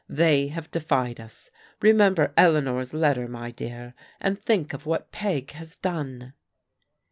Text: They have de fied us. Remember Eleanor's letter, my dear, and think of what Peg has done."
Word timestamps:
They 0.09 0.47
have 0.47 0.71
de 0.71 0.79
fied 0.79 1.19
us. 1.19 1.51
Remember 1.79 2.33
Eleanor's 2.35 2.91
letter, 2.91 3.27
my 3.27 3.51
dear, 3.51 3.93
and 4.19 4.41
think 4.41 4.73
of 4.73 4.87
what 4.87 5.11
Peg 5.11 5.51
has 5.51 5.75
done." 5.75 6.33